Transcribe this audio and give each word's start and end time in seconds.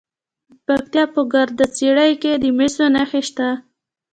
د 0.53 0.53
پکتیا 0.65 1.03
په 1.13 1.21
ګرده 1.33 1.65
څیړۍ 1.75 2.11
کې 2.21 2.31
د 2.37 2.45
مسو 2.57 2.85
نښې 2.95 3.21
شته. 3.27 3.47